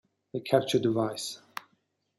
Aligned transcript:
The 0.33 0.39
capture 0.41 0.79
device. 0.79 1.39